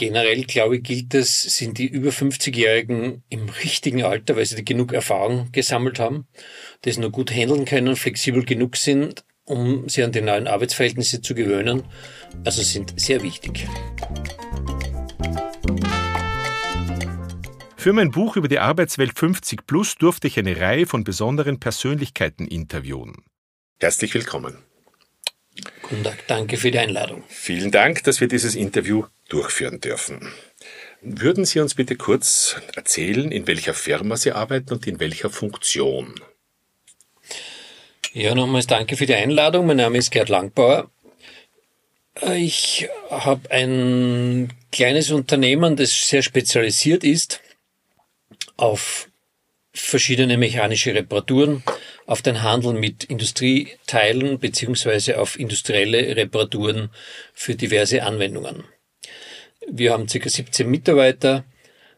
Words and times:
generell, 0.00 0.44
glaube 0.44 0.78
ich, 0.78 0.82
gilt 0.82 1.12
es, 1.12 1.42
sind 1.42 1.76
die 1.76 1.86
über 1.86 2.08
50-Jährigen 2.08 3.22
im 3.28 3.50
richtigen 3.50 4.02
Alter, 4.02 4.34
weil 4.34 4.46
sie 4.46 4.64
genug 4.64 4.94
Erfahrung 4.94 5.52
gesammelt 5.52 5.98
haben, 5.98 6.26
das 6.80 6.96
nur 6.96 7.10
gut 7.10 7.30
handeln 7.30 7.66
können, 7.66 7.94
flexibel 7.96 8.42
genug 8.46 8.78
sind, 8.78 9.26
um 9.44 9.90
sich 9.90 10.02
an 10.02 10.12
die 10.12 10.22
neuen 10.22 10.48
Arbeitsverhältnisse 10.48 11.20
zu 11.20 11.34
gewöhnen. 11.34 11.82
Also 12.46 12.62
sind 12.62 12.98
sehr 12.98 13.22
wichtig. 13.22 13.68
Für 17.76 17.92
mein 17.92 18.10
Buch 18.10 18.36
über 18.36 18.48
die 18.48 18.58
Arbeitswelt 18.58 19.18
50 19.18 19.66
Plus 19.66 19.96
durfte 19.96 20.28
ich 20.28 20.38
eine 20.38 20.58
Reihe 20.58 20.86
von 20.86 21.04
besonderen 21.04 21.60
Persönlichkeiten 21.60 22.46
interviewen. 22.46 23.16
Herzlich 23.78 24.14
willkommen. 24.14 24.56
Guten 25.82 26.04
Tag, 26.04 26.26
danke 26.26 26.56
für 26.56 26.70
die 26.70 26.78
Einladung. 26.78 27.24
Vielen 27.28 27.70
Dank, 27.70 28.04
dass 28.04 28.20
wir 28.20 28.28
dieses 28.28 28.54
Interview 28.54 29.04
durchführen 29.28 29.80
dürfen. 29.80 30.32
Würden 31.02 31.44
Sie 31.44 31.60
uns 31.60 31.74
bitte 31.74 31.96
kurz 31.96 32.56
erzählen, 32.76 33.32
in 33.32 33.46
welcher 33.46 33.74
Firma 33.74 34.16
Sie 34.16 34.32
arbeiten 34.32 34.74
und 34.74 34.86
in 34.86 35.00
welcher 35.00 35.30
Funktion? 35.30 36.14
Ja, 38.12 38.34
nochmals 38.34 38.66
danke 38.66 38.96
für 38.96 39.06
die 39.06 39.14
Einladung. 39.14 39.66
Mein 39.66 39.78
Name 39.78 39.98
ist 39.98 40.10
Gerd 40.10 40.28
Langbauer. 40.28 40.90
Ich 42.36 42.88
habe 43.08 43.50
ein 43.50 44.52
kleines 44.72 45.10
Unternehmen, 45.10 45.76
das 45.76 46.08
sehr 46.08 46.22
spezialisiert 46.22 47.02
ist 47.04 47.40
auf 48.56 49.08
verschiedene 49.72 50.36
mechanische 50.36 50.94
Reparaturen, 50.94 51.62
auf 52.10 52.22
den 52.22 52.42
Handel 52.42 52.72
mit 52.72 53.04
Industrieteilen 53.04 54.40
beziehungsweise 54.40 55.20
auf 55.20 55.38
industrielle 55.38 56.16
Reparaturen 56.16 56.90
für 57.32 57.54
diverse 57.54 58.02
Anwendungen. 58.02 58.64
Wir 59.70 59.92
haben 59.92 60.08
ca. 60.08 60.28
17 60.28 60.68
Mitarbeiter, 60.68 61.44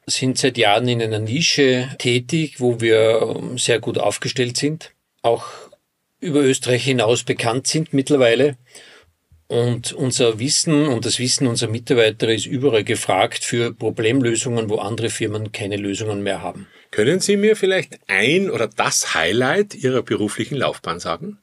sind 0.04 0.36
seit 0.36 0.58
Jahren 0.58 0.86
in 0.86 1.00
einer 1.00 1.18
Nische 1.18 1.88
tätig, 1.96 2.60
wo 2.60 2.82
wir 2.82 3.40
sehr 3.56 3.80
gut 3.80 3.96
aufgestellt 3.96 4.58
sind, 4.58 4.90
auch 5.22 5.46
über 6.20 6.40
Österreich 6.40 6.84
hinaus 6.84 7.24
bekannt 7.24 7.66
sind 7.66 7.94
mittlerweile. 7.94 8.58
Und 9.46 9.94
unser 9.94 10.38
Wissen 10.38 10.88
und 10.88 11.06
das 11.06 11.20
Wissen 11.20 11.46
unserer 11.46 11.70
Mitarbeiter 11.70 12.28
ist 12.28 12.44
überall 12.44 12.84
gefragt 12.84 13.44
für 13.44 13.72
Problemlösungen, 13.72 14.68
wo 14.68 14.76
andere 14.76 15.08
Firmen 15.08 15.52
keine 15.52 15.76
Lösungen 15.76 16.22
mehr 16.22 16.42
haben. 16.42 16.66
Können 16.92 17.20
Sie 17.20 17.38
mir 17.38 17.56
vielleicht 17.56 17.98
ein 18.06 18.50
oder 18.50 18.68
das 18.68 19.14
Highlight 19.14 19.74
Ihrer 19.74 20.02
beruflichen 20.02 20.56
Laufbahn 20.56 21.00
sagen? 21.00 21.38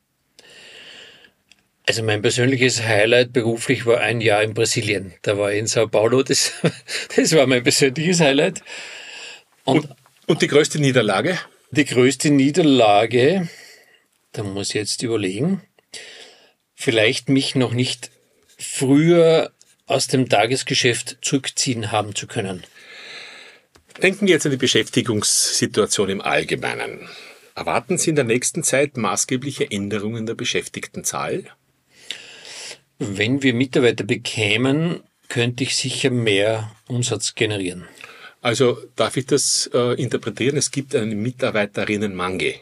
Also 1.88 2.03
mein 2.03 2.22
persönliches 2.22 2.83
Highlight 2.83 3.33
beruflich 3.33 3.88
war 3.88 4.00
ein 4.00 4.22
Jahr 4.22 4.44
in 4.44 4.53
Brasilien. 4.53 5.11
Da 5.23 5.39
war 5.39 5.52
ich 5.52 5.58
in 5.58 5.66
Sao 5.66 5.88
Paulo. 5.88 6.22
Das, 6.22 6.53
das 7.16 7.36
war 7.36 7.47
mein 7.47 7.64
persönliches 7.64 8.19
Highlight. 8.19 8.61
Und, 9.64 9.86
und, 9.86 9.95
und 10.28 10.41
die 10.44 10.47
größte 10.47 10.80
Niederlage? 10.80 11.39
Die 11.72 11.86
größte 11.86 12.30
Niederlage, 12.30 13.50
da 14.34 14.44
muss 14.44 14.69
ich 14.69 14.75
jetzt 14.75 15.02
überlegen, 15.02 15.63
vielleicht 16.75 17.28
mich 17.30 17.56
noch 17.56 17.73
nicht 17.73 18.11
früher 18.56 19.52
aus 19.88 20.06
dem 20.06 20.30
Tagesgeschäft 20.30 21.17
zurückziehen 21.23 21.91
haben 21.91 22.13
zu 22.13 22.28
können. 22.28 22.63
Denken 24.02 24.28
wir 24.28 24.33
jetzt 24.33 24.45
an 24.45 24.52
die 24.52 24.58
Beschäftigungssituation 24.58 26.09
im 26.09 26.22
Allgemeinen. 26.22 27.09
Erwarten 27.53 27.97
Sie 27.97 28.11
in 28.11 28.16
der 28.16 28.23
nächsten 28.23 28.64
Zeit 28.64 28.95
maßgebliche 28.95 29.69
Änderungen 29.69 30.25
der 30.25 30.36
Beschäftigtenzahl? 30.36 31.44
Wenn 32.97 33.44
wir 33.44 33.53
Mitarbeiter 33.53 34.06
bekämen, 34.06 35.02
könnte 35.28 35.64
ich 35.64 35.75
sicher 35.75 36.11
mehr 36.11 36.72
Umsatz 36.88 37.36
generieren. 37.36 37.85
Also 38.41 38.78
darf 38.96 39.18
ich 39.18 39.25
das 39.25 39.69
äh, 39.73 40.02
interpretieren? 40.02 40.56
Es 40.56 40.72
gibt 40.72 40.96
einen 40.96 41.22
Mitarbeiterinnenmangel. 41.22 42.56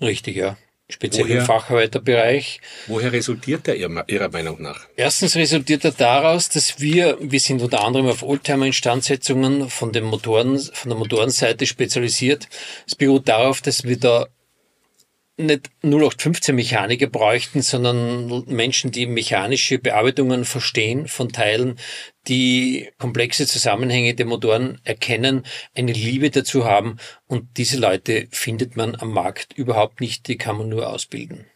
Richtig, 0.00 0.36
ja 0.36 0.58
speziell 0.90 1.28
woher, 1.28 1.40
im 1.40 1.46
Facharbeiterbereich. 1.46 2.60
Woher 2.86 3.12
resultiert 3.12 3.66
der 3.66 3.76
Ihrer 3.76 4.28
Meinung 4.30 4.60
nach? 4.62 4.86
Erstens 4.96 5.36
resultiert 5.36 5.84
er 5.84 5.92
daraus, 5.92 6.48
dass 6.48 6.80
wir, 6.80 7.18
wir 7.20 7.40
sind 7.40 7.62
unter 7.62 7.84
anderem 7.84 8.06
auf 8.06 8.22
Oldtimer-Instandsetzungen 8.22 9.68
von 9.70 9.92
den 9.92 10.04
Motoren, 10.04 10.58
von 10.58 10.90
der 10.90 10.98
Motorenseite 10.98 11.66
spezialisiert. 11.66 12.48
Es 12.86 12.94
beruht 12.94 13.28
darauf, 13.28 13.60
dass 13.60 13.84
wir 13.84 13.98
da 13.98 14.26
nicht 15.46 15.70
0815 15.82 16.54
Mechaniker 16.54 17.06
bräuchten, 17.06 17.62
sondern 17.62 18.44
Menschen, 18.46 18.90
die 18.90 19.06
mechanische 19.06 19.78
Bearbeitungen 19.78 20.44
verstehen 20.44 21.08
von 21.08 21.30
Teilen, 21.30 21.78
die 22.28 22.88
komplexe 22.98 23.46
Zusammenhänge 23.46 24.14
der 24.14 24.26
Motoren 24.26 24.80
erkennen, 24.84 25.44
eine 25.74 25.92
Liebe 25.92 26.30
dazu 26.30 26.64
haben 26.64 26.98
und 27.26 27.56
diese 27.56 27.78
Leute 27.78 28.28
findet 28.30 28.76
man 28.76 28.94
am 28.96 29.12
Markt 29.12 29.52
überhaupt 29.54 30.00
nicht, 30.00 30.28
die 30.28 30.36
kann 30.36 30.56
man 30.56 30.68
nur 30.68 30.88
ausbilden. 30.88 31.46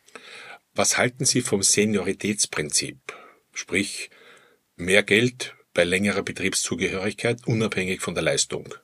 Was 0.75 0.99
halten 0.99 1.25
Sie 1.25 1.41
vom 1.41 1.63
Senioritätsprinzip? 1.63 2.99
Sprich, 3.53 4.11
mehr 4.77 5.03
Geld 5.03 5.55
bei 5.73 5.85
längerer 5.85 6.23
Betriebszugehörigkeit 6.23 7.47
unabhängig 7.47 8.01
von 8.01 8.15
der 8.15 8.25
Leistung? 8.25 8.75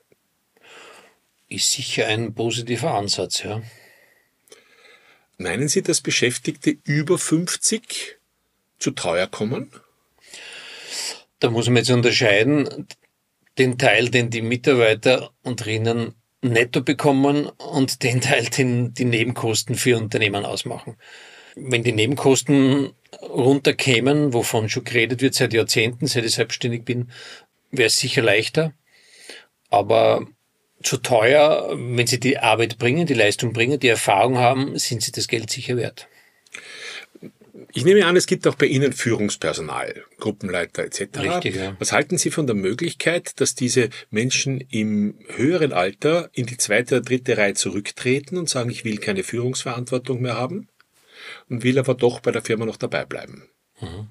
Ist 1.49 1.72
sicher 1.72 2.06
ein 2.06 2.32
positiver 2.34 2.94
Ansatz, 2.94 3.43
ja. 3.43 3.62
Meinen 5.41 5.69
Sie, 5.69 5.81
dass 5.81 6.03
Beschäftigte 6.03 6.77
über 6.84 7.17
50 7.17 8.19
zu 8.78 8.91
teuer 8.91 9.27
kommen? 9.27 9.71
Da 11.39 11.49
muss 11.49 11.67
man 11.69 11.77
jetzt 11.77 11.91
unterscheiden, 11.91 12.87
den 13.56 13.79
Teil, 13.79 14.11
den 14.11 14.29
die 14.29 14.43
Mitarbeiter 14.43 15.31
und 15.43 15.65
Rinnen 15.65 16.15
netto 16.43 16.83
bekommen 16.83 17.47
und 17.47 18.03
den 18.03 18.21
Teil, 18.21 18.45
den 18.50 18.93
die 18.93 19.06
Nebenkosten 19.06 19.77
für 19.77 19.97
Unternehmen 19.97 20.45
ausmachen. 20.45 20.99
Wenn 21.56 21.84
die 21.84 21.93
Nebenkosten 21.93 22.93
runterkämen, 23.23 24.34
wovon 24.34 24.69
schon 24.69 24.84
geredet 24.84 25.23
wird 25.23 25.33
seit 25.33 25.55
Jahrzehnten, 25.55 26.06
seit 26.06 26.27
ich 26.27 26.34
selbstständig 26.34 26.84
bin, 26.84 27.11
wäre 27.71 27.87
es 27.87 27.97
sicher 27.97 28.21
leichter. 28.21 28.75
Aber 29.71 30.27
zu 30.83 30.97
teuer, 30.97 31.77
wenn 31.77 32.07
sie 32.07 32.21
die 32.21 32.39
Arbeit 32.39 32.79
bringen, 32.79 33.07
die 33.07 33.15
Leistung 33.15 33.53
bringen, 33.53 33.79
die 33.79 33.89
Erfahrung 33.89 34.39
haben, 34.39 34.79
sind 34.79 35.03
sie 35.03 35.13
das 35.13 35.29
Geld 35.29 35.51
sicher 35.51 35.77
wert. 35.77 36.09
Ich 37.73 37.85
nehme 37.85 38.05
an, 38.07 38.17
es 38.17 38.27
gibt 38.27 38.47
auch 38.49 38.55
bei 38.55 38.67
Ihnen 38.67 38.93
Führungspersonal, 38.93 40.05
Gruppenleiter 40.19 40.85
etc. 40.85 41.19
Richtig, 41.19 41.57
ja. 41.57 41.77
Was 41.79 41.93
halten 41.93 42.19
Sie 42.19 42.31
von 42.31 42.47
der 42.47 42.57
Möglichkeit, 42.57 43.41
dass 43.41 43.55
diese 43.55 43.91
Menschen 44.11 44.61
im 44.71 45.19
höheren 45.29 45.73
Alter 45.73 46.31
in 46.33 46.47
die 46.47 46.57
zweite 46.57 46.97
oder 46.97 47.05
dritte 47.05 47.37
Reihe 47.37 47.55
zurücktreten 47.55 48.39
und 48.39 48.49
sagen, 48.49 48.71
ich 48.71 48.85
will 48.85 48.99
keine 48.99 49.23
Führungsverantwortung 49.23 50.21
mehr 50.21 50.37
haben 50.37 50.69
und 51.49 51.62
will 51.62 51.79
aber 51.79 51.95
doch 51.95 52.21
bei 52.21 52.33
der 52.33 52.43
Firma 52.43 52.65
noch 52.65 52.77
dabei 52.77 53.05
bleiben? 53.05 53.49
Mhm. 53.81 54.09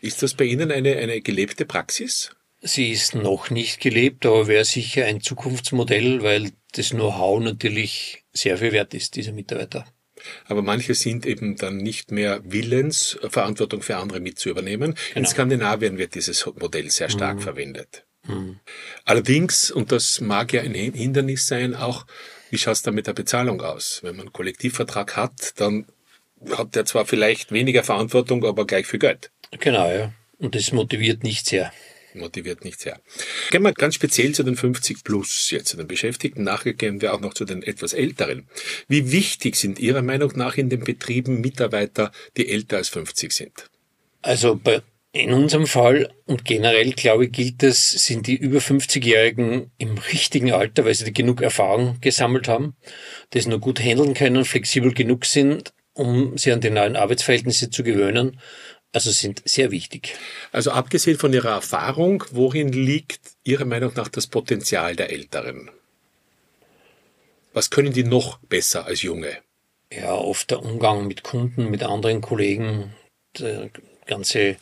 Ist 0.00 0.22
das 0.22 0.34
bei 0.34 0.44
Ihnen 0.44 0.70
eine, 0.70 0.96
eine 0.96 1.20
gelebte 1.20 1.64
Praxis? 1.64 2.32
Sie 2.62 2.90
ist 2.90 3.14
noch 3.14 3.50
nicht 3.50 3.80
gelebt, 3.80 4.26
aber 4.26 4.46
wäre 4.46 4.64
sicher 4.64 5.06
ein 5.06 5.20
Zukunftsmodell, 5.20 6.22
weil 6.22 6.52
das 6.72 6.90
Know-how 6.90 7.40
natürlich 7.40 8.24
sehr 8.32 8.58
viel 8.58 8.72
wert 8.72 8.92
ist, 8.94 9.16
diese 9.16 9.32
Mitarbeiter. 9.32 9.86
Aber 10.46 10.60
manche 10.60 10.94
sind 10.94 11.24
eben 11.24 11.56
dann 11.56 11.78
nicht 11.78 12.10
mehr 12.10 12.40
willens, 12.44 13.18
Verantwortung 13.28 13.80
für 13.80 13.96
andere 13.96 14.20
mitzuübernehmen. 14.20 14.94
Genau. 14.94 15.18
In 15.18 15.26
Skandinavien 15.26 15.96
wird 15.96 16.14
dieses 16.14 16.44
Modell 16.46 16.90
sehr 16.90 17.08
stark 17.08 17.36
mhm. 17.36 17.40
verwendet. 17.40 18.04
Mhm. 18.26 18.60
Allerdings, 19.04 19.70
und 19.70 19.92
das 19.92 20.20
mag 20.20 20.52
ja 20.52 20.60
ein 20.60 20.74
Hindernis 20.74 21.46
sein, 21.46 21.74
auch, 21.74 22.06
wie 22.50 22.58
schaut 22.58 22.74
es 22.74 22.82
da 22.82 22.90
mit 22.90 23.06
der 23.06 23.14
Bezahlung 23.14 23.62
aus? 23.62 24.00
Wenn 24.02 24.16
man 24.16 24.26
einen 24.26 24.32
Kollektivvertrag 24.32 25.16
hat, 25.16 25.58
dann 25.58 25.86
hat 26.50 26.74
der 26.74 26.84
zwar 26.84 27.06
vielleicht 27.06 27.52
weniger 27.52 27.84
Verantwortung, 27.84 28.44
aber 28.44 28.66
gleich 28.66 28.86
viel 28.86 28.98
Geld. 28.98 29.30
Genau, 29.58 29.90
ja. 29.90 30.12
Und 30.38 30.54
das 30.54 30.72
motiviert 30.72 31.22
nicht 31.22 31.46
sehr 31.46 31.72
motiviert 32.14 32.64
nicht 32.64 32.80
sehr. 32.80 33.00
Gehen 33.50 33.62
wir 33.62 33.72
ganz 33.72 33.94
speziell 33.94 34.32
zu 34.32 34.42
den 34.42 34.56
50 34.56 35.04
plus 35.04 35.50
jetzt, 35.50 35.68
zu 35.68 35.76
den 35.76 35.86
Beschäftigten. 35.86 36.44
Nachher 36.44 36.74
gehen 36.74 37.00
wir 37.00 37.14
auch 37.14 37.20
noch 37.20 37.34
zu 37.34 37.44
den 37.44 37.62
etwas 37.62 37.92
älteren. 37.92 38.48
Wie 38.88 39.12
wichtig 39.12 39.56
sind 39.56 39.78
Ihrer 39.78 40.02
Meinung 40.02 40.32
nach 40.36 40.56
in 40.56 40.68
den 40.68 40.80
Betrieben 40.80 41.40
Mitarbeiter, 41.40 42.12
die 42.36 42.48
älter 42.48 42.78
als 42.78 42.88
50 42.88 43.32
sind? 43.32 43.70
Also 44.22 44.56
bei 44.56 44.82
in 45.12 45.32
unserem 45.32 45.66
Fall 45.66 46.12
und 46.26 46.44
generell, 46.44 46.92
glaube 46.92 47.24
ich, 47.24 47.32
gilt 47.32 47.62
es, 47.64 47.90
sind 47.90 48.28
die 48.28 48.36
über 48.36 48.58
50-Jährigen 48.58 49.72
im 49.76 49.98
richtigen 49.98 50.52
Alter, 50.52 50.84
weil 50.84 50.94
sie 50.94 51.12
genug 51.12 51.42
Erfahrung 51.42 51.98
gesammelt 52.00 52.46
haben, 52.46 52.76
das 53.30 53.46
nur 53.46 53.58
gut 53.58 53.80
handeln 53.80 54.14
können, 54.14 54.44
flexibel 54.44 54.94
genug 54.94 55.24
sind, 55.24 55.72
um 55.94 56.38
sie 56.38 56.52
an 56.52 56.60
die 56.60 56.70
neuen 56.70 56.94
Arbeitsverhältnisse 56.94 57.70
zu 57.70 57.82
gewöhnen 57.82 58.40
also 58.92 59.10
sind 59.10 59.42
sehr 59.44 59.70
wichtig. 59.70 60.16
Also 60.52 60.72
abgesehen 60.72 61.18
von 61.18 61.32
Ihrer 61.32 61.50
Erfahrung, 61.50 62.24
worin 62.30 62.72
liegt 62.72 63.20
Ihrer 63.44 63.64
Meinung 63.64 63.92
nach 63.94 64.08
das 64.08 64.26
Potenzial 64.26 64.96
der 64.96 65.10
Älteren? 65.10 65.70
Was 67.52 67.70
können 67.70 67.92
die 67.92 68.04
noch 68.04 68.38
besser 68.38 68.86
als 68.86 69.02
Junge? 69.02 69.38
Ja, 69.92 70.14
oft 70.14 70.50
der 70.50 70.62
Umgang 70.62 71.06
mit 71.06 71.24
Kunden, 71.24 71.70
mit 71.70 71.82
anderen 71.82 72.20
Kollegen, 72.20 72.94
der 73.38 73.70
ganze 74.06 74.56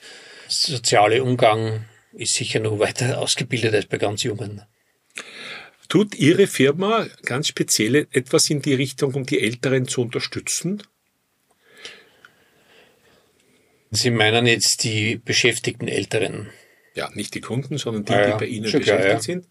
soziale 0.49 1.23
Umgang 1.23 1.85
ist 2.13 2.35
sicher 2.35 2.61
noch 2.61 2.79
weiter 2.79 3.19
ausgebildet 3.21 3.75
als 3.75 3.87
bei 3.87 3.99
ganz 3.99 4.23
Jungen. 4.23 4.63
Tut 5.89 6.15
Ihre 6.15 6.47
Firma 6.47 7.07
ganz 7.23 7.49
speziell 7.49 8.07
etwas 8.11 8.51
in 8.51 8.61
die 8.61 8.75
Richtung, 8.75 9.15
um 9.15 9.25
die 9.25 9.41
Älteren 9.41 9.89
zu 9.89 10.03
unterstützen? 10.03 10.83
Sie 13.91 14.11
meinen 14.11 14.47
jetzt 14.47 14.85
die 14.85 15.17
beschäftigten 15.17 15.89
Älteren? 15.89 16.49
Ja, 16.95 17.11
nicht 17.15 17.35
die 17.35 17.41
Kunden, 17.41 17.79
sondern 17.79 18.05
die, 18.05 18.13
ja, 18.13 18.33
die 18.33 18.39
bei 18.39 18.47
Ihnen 18.47 18.65
beschäftigt 18.65 18.99
klar, 18.99 19.09
ja. 19.09 19.21
sind. 19.21 19.47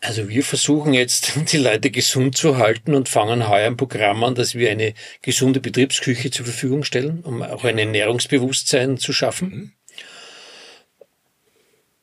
Also 0.00 0.28
wir 0.28 0.44
versuchen 0.44 0.94
jetzt, 0.94 1.32
die 1.52 1.58
Leute 1.58 1.90
gesund 1.90 2.36
zu 2.36 2.58
halten 2.58 2.94
und 2.94 3.08
fangen 3.08 3.48
heuer 3.48 3.66
ein 3.66 3.76
Programm 3.76 4.22
an, 4.24 4.34
dass 4.34 4.54
wir 4.54 4.70
eine 4.70 4.94
gesunde 5.22 5.60
Betriebsküche 5.60 6.30
zur 6.30 6.46
Verfügung 6.46 6.84
stellen, 6.84 7.20
um 7.24 7.42
auch 7.42 7.64
ein 7.64 7.78
Ernährungsbewusstsein 7.78 8.98
zu 8.98 9.12
schaffen. 9.12 9.48
Mhm. 9.50 9.72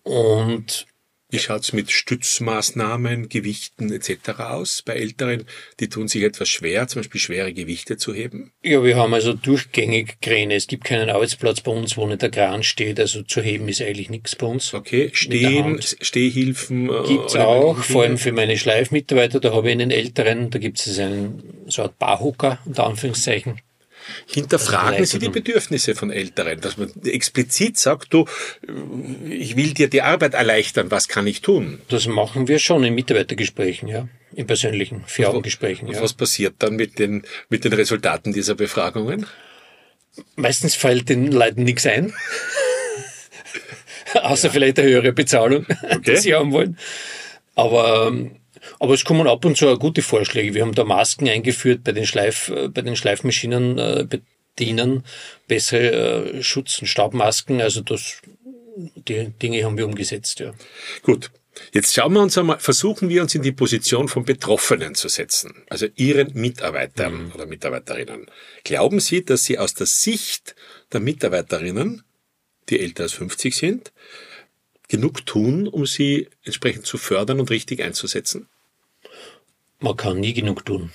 Und 0.03 0.85
wie 1.29 1.39
schaut's 1.39 1.73
mit 1.73 1.91
Stützmaßnahmen, 1.91 3.29
Gewichten 3.29 3.91
etc. 3.91 4.39
aus? 4.39 4.83
Bei 4.83 4.93
Älteren, 4.93 5.45
die 5.79 5.89
tun 5.89 6.07
sich 6.07 6.23
etwas 6.23 6.49
schwer, 6.49 6.87
zum 6.87 7.01
Beispiel 7.01 7.19
schwere 7.19 7.53
Gewichte 7.53 7.97
zu 7.97 8.13
heben? 8.13 8.51
Ja, 8.63 8.83
wir 8.83 8.95
haben 8.95 9.13
also 9.13 9.33
durchgängig 9.33 10.21
Kräne. 10.21 10.55
Es 10.55 10.67
gibt 10.67 10.83
keinen 10.83 11.09
Arbeitsplatz 11.09 11.61
bei 11.61 11.71
uns, 11.71 11.97
wo 11.97 12.05
nicht 12.05 12.21
der 12.21 12.29
Kran 12.29 12.63
steht. 12.63 12.99
Also 12.99 13.23
zu 13.23 13.41
heben 13.41 13.67
ist 13.67 13.81
eigentlich 13.81 14.09
nichts 14.09 14.35
bei 14.35 14.45
uns. 14.45 14.73
Okay, 14.73 15.09
Stehen, 15.13 15.81
Stehhilfen? 15.81 16.89
Äh, 16.89 17.07
gibt's 17.07 17.35
auch, 17.35 17.77
vor 17.77 18.03
allem 18.03 18.17
für 18.17 18.31
meine 18.31 18.57
Schleifmitarbeiter. 18.57 19.39
Da 19.39 19.51
habe 19.51 19.67
ich 19.67 19.73
einen 19.73 19.91
Älteren, 19.91 20.51
da 20.51 20.59
gibt 20.59 20.79
es 20.79 20.99
einen, 20.99 21.65
so 21.67 21.81
eine 21.81 21.93
Barhocker, 21.97 22.59
unter 22.65 22.85
Anführungszeichen. 22.85 23.59
Hinterfragen 24.27 25.05
Sie 25.05 25.19
die 25.19 25.29
Bedürfnisse 25.29 25.95
von 25.95 26.11
Älteren, 26.11 26.61
dass 26.61 26.77
man 26.77 26.91
explizit 27.05 27.77
sagt, 27.77 28.13
du, 28.13 28.25
ich 29.29 29.55
will 29.55 29.73
dir 29.73 29.87
die 29.89 30.01
Arbeit 30.01 30.33
erleichtern, 30.33 30.91
was 30.91 31.07
kann 31.07 31.27
ich 31.27 31.41
tun? 31.41 31.81
Das 31.89 32.07
machen 32.07 32.47
wir 32.47 32.59
schon 32.59 32.83
in 32.83 32.95
Mitarbeitergesprächen, 32.95 33.87
ja. 33.87 34.07
In 34.33 34.47
persönlichen 34.47 35.03
Vier-Augen-Gesprächen. 35.05 35.87
Ja. 35.87 36.01
Was 36.01 36.13
passiert 36.13 36.55
dann 36.59 36.75
mit 36.75 36.99
den, 36.99 37.23
mit 37.49 37.63
den 37.63 37.73
Resultaten 37.73 38.33
dieser 38.33 38.55
Befragungen? 38.55 39.25
Meistens 40.35 40.75
fällt 40.75 41.09
den 41.09 41.31
Leuten 41.31 41.63
nichts 41.63 41.85
ein. 41.85 42.13
Außer 44.13 44.47
ja. 44.47 44.53
vielleicht 44.53 44.79
eine 44.79 44.89
höhere 44.89 45.13
Bezahlung, 45.13 45.65
okay. 45.83 45.99
die 46.05 46.17
sie 46.17 46.33
haben 46.33 46.51
wollen. 46.51 46.77
Aber 47.55 48.07
ähm, 48.07 48.35
aber 48.79 48.93
es 48.93 49.05
kommen 49.05 49.27
ab 49.27 49.45
und 49.45 49.57
zu 49.57 49.67
auch 49.67 49.79
gute 49.79 50.01
Vorschläge. 50.01 50.53
Wir 50.53 50.61
haben 50.61 50.75
da 50.75 50.83
Masken 50.83 51.27
eingeführt 51.27 51.83
bei 51.83 51.91
den 51.91 52.05
Schleif, 52.05 52.49
äh, 52.49 52.67
bei 52.67 52.81
den 52.81 52.95
Schleifmaschinen 52.95 53.77
äh, 53.77 54.07
bedienen, 54.07 55.03
bessere 55.47 56.33
äh, 56.33 56.43
Schutz- 56.43 56.79
und 56.79 56.87
Staubmasken. 56.87 57.61
Also 57.61 57.81
das, 57.81 58.21
die 58.75 59.31
Dinge 59.41 59.63
haben 59.63 59.77
wir 59.77 59.85
umgesetzt, 59.85 60.39
ja. 60.39 60.53
Gut. 61.01 61.31
Jetzt 61.71 61.93
schauen 61.93 62.11
wir 62.11 62.21
uns 62.21 62.37
einmal, 62.37 62.59
versuchen 62.59 63.07
wir 63.07 63.21
uns 63.21 63.33
in 63.33 63.41
die 63.41 63.53
Position 63.53 64.09
von 64.09 64.25
Betroffenen 64.25 64.93
zu 64.93 65.07
setzen, 65.07 65.63
also 65.69 65.87
Ihren 65.95 66.33
Mitarbeitern 66.33 67.27
mhm. 67.27 67.31
oder 67.33 67.45
Mitarbeiterinnen. 67.45 68.25
Glauben 68.65 68.99
Sie, 68.99 69.23
dass 69.23 69.45
Sie 69.45 69.57
aus 69.57 69.73
der 69.73 69.87
Sicht 69.87 70.53
der 70.91 70.99
Mitarbeiterinnen, 70.99 72.03
die 72.67 72.81
älter 72.81 73.03
als 73.03 73.13
50 73.13 73.55
sind, 73.55 73.93
genug 74.87 75.25
tun, 75.25 75.67
um 75.67 75.85
sie 75.85 76.29
entsprechend 76.43 76.85
zu 76.85 76.97
fördern 76.97 77.39
und 77.39 77.49
richtig 77.49 77.81
einzusetzen? 77.81 78.47
Man 79.79 79.97
kann 79.97 80.19
nie 80.19 80.33
genug 80.33 80.65
tun. 80.65 80.91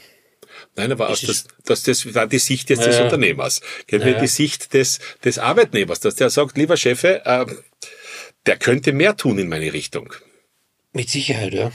Nein, 0.77 0.93
aber 0.93 1.11
aus 1.11 1.23
das, 1.23 1.47
das, 1.65 1.83
das 1.83 2.15
war 2.15 2.27
die 2.27 2.39
Sicht 2.39 2.71
jetzt 2.71 2.85
des 2.85 2.97
ja, 2.97 3.05
Unternehmers. 3.05 3.61
Wir 3.89 3.99
die 3.99 4.27
Sicht 4.27 4.73
des, 4.75 4.99
des 5.25 5.39
Arbeitnehmers, 5.39 6.01
dass 6.01 6.17
der 6.17 6.31
sagt, 6.31 6.57
lieber 6.57 6.77
Chef, 6.77 7.05
äh, 7.05 7.47
der 8.47 8.57
könnte 8.57 8.93
mehr 8.93 9.17
tun 9.17 9.39
in 9.39 9.49
meine 9.49 9.73
Richtung. 9.73 10.13
Mit 10.93 11.09
Sicherheit, 11.09 11.55
ja. 11.55 11.73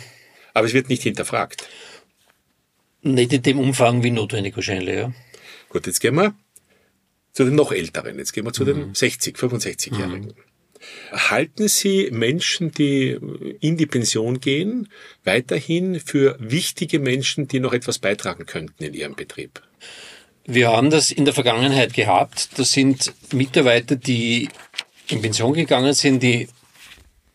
Aber 0.54 0.68
es 0.68 0.74
wird 0.74 0.90
nicht 0.90 1.04
hinterfragt. 1.04 1.68
Nicht 3.02 3.34
in 3.34 3.44
dem 3.44 3.60
Umfang 3.60 4.04
wie 4.04 4.12
notwendig 4.12 4.56
wahrscheinlich, 4.56 4.96
ja. 4.96 5.14
Gut, 5.70 5.88
jetzt 5.88 6.00
gehen 6.00 6.16
wir 6.16 6.36
zu 7.32 7.44
den 7.44 7.56
noch 7.56 7.72
Älteren. 7.72 8.18
Jetzt 8.18 8.34
gehen 8.34 8.46
wir 8.46 8.54
zu 8.54 8.64
mhm. 8.64 8.68
den 8.68 8.96
60, 8.96 9.36
65-Jährigen. 9.36 10.28
Mhm. 10.28 10.36
Halten 11.12 11.68
Sie 11.68 12.10
Menschen, 12.12 12.72
die 12.72 13.18
in 13.62 13.78
die 13.78 13.86
Pension 13.86 14.40
gehen, 14.40 14.90
weiterhin 15.24 16.00
für 16.00 16.36
wichtige 16.40 17.00
Menschen, 17.00 17.48
die 17.48 17.60
noch 17.60 17.74
etwas 17.74 18.00
beitragen 18.00 18.46
könnten 18.46 18.84
in 18.84 18.94
Ihrem 18.94 19.16
Betrieb? 19.16 19.62
Wir 20.46 20.70
haben 20.70 20.90
das 20.90 21.12
in 21.12 21.26
der 21.26 21.34
Vergangenheit 21.34 21.94
gehabt. 21.94 22.50
Das 22.58 22.72
sind 22.72 23.14
Mitarbeiter, 23.34 23.96
die 23.96 24.50
in 25.08 25.22
Pension 25.22 25.54
gegangen 25.54 25.94
sind, 25.94 26.22
die 26.22 26.48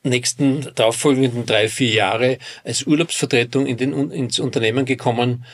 nächsten 0.02 0.72
darauffolgenden 0.74 1.46
drei, 1.46 1.68
vier 1.68 1.92
Jahre 1.92 2.38
als 2.64 2.86
Urlaubsvertretung 2.86 3.66
in 3.66 3.76
den, 3.76 4.10
ins 4.10 4.38
Unternehmen 4.38 4.84
gekommen. 4.84 5.44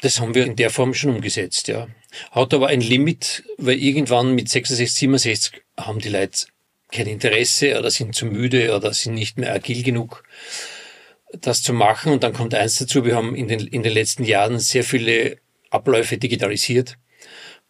Das 0.00 0.20
haben 0.20 0.34
wir 0.34 0.44
in 0.44 0.56
der 0.56 0.70
Form 0.70 0.94
schon 0.94 1.14
umgesetzt, 1.14 1.68
ja. 1.68 1.86
Hat 2.32 2.52
aber 2.52 2.68
ein 2.68 2.80
Limit, 2.80 3.44
weil 3.56 3.78
irgendwann 3.78 4.34
mit 4.34 4.48
66, 4.48 4.98
67 4.98 5.62
haben 5.78 6.00
die 6.00 6.08
Leute 6.08 6.46
kein 6.92 7.06
Interesse 7.06 7.78
oder 7.78 7.90
sind 7.90 8.14
zu 8.14 8.26
müde 8.26 8.76
oder 8.76 8.92
sind 8.92 9.14
nicht 9.14 9.38
mehr 9.38 9.52
agil 9.52 9.82
genug, 9.82 10.22
das 11.32 11.62
zu 11.62 11.72
machen. 11.72 12.12
Und 12.12 12.22
dann 12.22 12.32
kommt 12.32 12.54
eins 12.54 12.78
dazu, 12.78 13.04
wir 13.04 13.16
haben 13.16 13.34
in 13.34 13.48
den, 13.48 13.66
in 13.66 13.82
den 13.82 13.92
letzten 13.92 14.24
Jahren 14.24 14.58
sehr 14.58 14.84
viele 14.84 15.38
Abläufe 15.70 16.18
digitalisiert. 16.18 16.98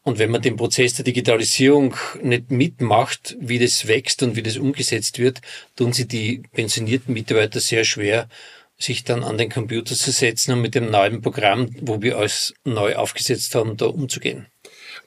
Und 0.04 0.18
wenn 0.18 0.32
man 0.32 0.42
den 0.42 0.56
Prozess 0.56 0.94
der 0.94 1.04
Digitalisierung 1.04 1.94
nicht 2.20 2.50
mitmacht, 2.50 3.36
wie 3.38 3.60
das 3.60 3.86
wächst 3.86 4.22
und 4.24 4.34
wie 4.34 4.42
das 4.42 4.56
umgesetzt 4.56 5.20
wird, 5.20 5.40
tun 5.76 5.92
sie 5.92 6.08
die 6.08 6.42
pensionierten 6.52 7.14
Mitarbeiter 7.14 7.60
sehr 7.60 7.84
schwer, 7.84 8.28
sich 8.76 9.04
dann 9.04 9.22
an 9.22 9.38
den 9.38 9.48
Computer 9.48 9.94
zu 9.94 10.10
setzen 10.10 10.54
und 10.54 10.60
mit 10.60 10.74
dem 10.74 10.90
neuen 10.90 11.22
Programm, 11.22 11.70
wo 11.80 12.02
wir 12.02 12.18
alles 12.18 12.52
neu 12.64 12.96
aufgesetzt 12.96 13.54
haben, 13.54 13.76
da 13.76 13.86
umzugehen. 13.86 14.46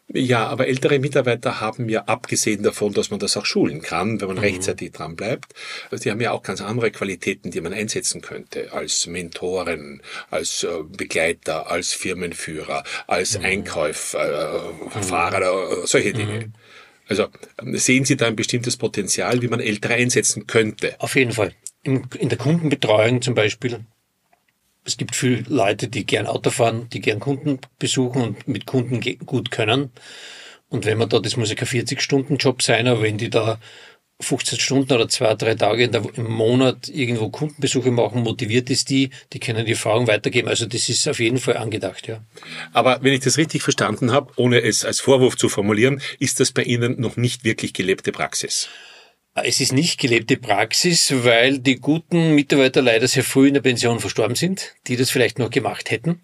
Ja, 0.08 0.48
aber 0.48 0.68
ältere 0.68 1.00
Mitarbeiter 1.00 1.60
haben 1.60 1.90
ja 1.90 2.04
abgesehen 2.06 2.62
davon, 2.62 2.94
dass 2.94 3.10
man 3.10 3.20
das 3.20 3.36
auch 3.38 3.46
schulen 3.46 3.82
kann, 3.82 4.22
wenn 4.22 4.28
man 4.28 4.38
mhm. 4.38 4.44
rechtzeitig 4.44 4.92
dran 4.92 5.16
bleibt, 5.16 5.54
also 5.90 6.04
die 6.04 6.12
haben 6.12 6.22
ja 6.22 6.32
auch 6.32 6.44
ganz 6.44 6.62
andere 6.62 6.92
Qualitäten, 6.92 7.50
die 7.50 7.60
man 7.60 7.74
einsetzen 7.74 8.22
könnte, 8.22 8.72
als 8.72 9.08
Mentoren, 9.08 10.02
als 10.30 10.64
äh, 10.64 10.84
Begleiter, 10.84 11.72
als 11.72 11.94
Firmenführer, 11.94 12.84
als 13.08 13.40
mhm. 13.40 13.46
Einkäufer, 13.46 14.74
äh, 14.94 15.02
Fahrer, 15.02 15.84
äh, 15.84 15.88
solche 15.88 16.14
Dinge. 16.14 16.48
Mhm. 16.48 16.54
Also 17.08 17.28
ähm, 17.62 17.76
sehen 17.76 18.06
Sie 18.06 18.16
da 18.16 18.28
ein 18.28 18.36
bestimmtes 18.36 18.78
Potenzial, 18.78 19.42
wie 19.42 19.48
man 19.48 19.60
Ältere 19.60 19.96
einsetzen 19.96 20.46
könnte? 20.46 20.96
Auf 21.00 21.16
jeden 21.16 21.32
Fall. 21.32 21.54
In 21.84 22.30
der 22.30 22.38
Kundenbetreuung 22.38 23.22
zum 23.22 23.36
Beispiel 23.36 23.86
es 24.86 24.98
gibt 24.98 25.16
viele 25.16 25.44
Leute, 25.48 25.88
die 25.88 26.06
gern 26.06 26.28
Auto 26.28 26.52
fahren, 26.52 26.88
die 26.94 27.02
gern 27.02 27.20
Kunden 27.20 27.60
besuchen 27.80 28.22
und 28.22 28.48
mit 28.48 28.66
Kunden 28.66 29.02
gut 29.26 29.52
können. 29.52 29.92
Und 30.70 30.86
wenn 30.86 30.98
man 30.98 31.10
da, 31.10 31.20
das 31.20 31.38
muss 31.38 31.50
ja 31.50 31.56
kein 31.56 31.68
40-Stunden-Job 31.68 32.62
sein, 32.62 32.88
aber 32.88 33.02
wenn 33.02 33.18
die 33.18 33.30
da 33.30 33.60
15 34.22 34.60
Stunden 34.60 34.94
oder 34.94 35.10
zwei, 35.10 35.36
drei 35.36 35.56
Tage 35.56 35.84
im 35.84 36.32
Monat 36.32 36.88
irgendwo 36.88 37.30
Kundenbesuche 37.30 37.92
machen, 37.92 38.24
motiviert 38.24 38.70
ist 38.70 38.90
die, 38.90 39.10
die 39.34 39.40
können 39.40 39.66
die 39.66 39.74
Erfahrung 39.74 40.08
weitergeben. 40.08 40.48
Also 40.48 40.66
das 40.66 40.88
ist 40.88 41.08
auf 41.08 41.20
jeden 41.20 41.38
Fall 41.38 41.58
angedacht, 41.58 42.08
ja. 42.08 42.24
Aber 42.72 43.00
wenn 43.02 43.14
ich 43.14 43.20
das 43.20 43.38
richtig 43.38 43.62
verstanden 43.62 44.12
habe, 44.12 44.32
ohne 44.38 44.62
es 44.62 44.86
als 44.86 45.02
Vorwurf 45.02 45.36
zu 45.36 45.50
formulieren, 45.50 46.02
ist 46.20 46.40
das 46.40 46.52
bei 46.52 46.64
Ihnen 46.64 47.00
noch 47.00 47.18
nicht 47.18 47.44
wirklich 47.44 47.74
gelebte 47.74 48.14
Praxis? 48.14 48.70
Es 49.44 49.60
ist 49.60 49.74
nicht 49.74 50.00
gelebte 50.00 50.38
Praxis, 50.38 51.14
weil 51.24 51.60
die 51.60 51.76
guten 51.76 52.36
Mitarbeiter 52.36 52.82
leider 52.82 53.08
sehr 53.08 53.24
früh 53.24 53.50
in 53.50 53.54
der 53.54 53.62
Pension 53.62 54.00
verstorben 54.00 54.36
sind, 54.36 54.76
die 54.88 54.96
das 54.96 55.12
vielleicht 55.12 55.40
noch 55.40 55.50
gemacht 55.50 55.92
hätten. 55.92 56.22